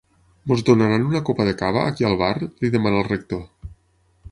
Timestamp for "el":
3.05-3.09